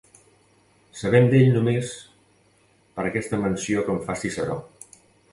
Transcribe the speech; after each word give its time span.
Sabem 0.99 1.25
d'ell 1.33 1.49
només 1.57 1.91
per 2.95 3.05
aquesta 3.09 3.39
menció 3.43 3.83
que 3.91 3.93
en 3.97 4.01
fa 4.07 4.17
Ciceró. 4.23 4.57